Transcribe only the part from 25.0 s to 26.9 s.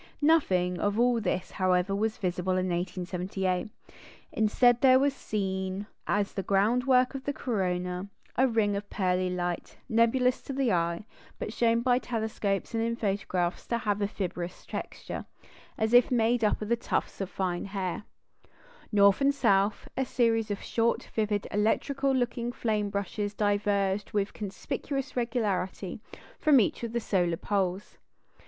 regularity from each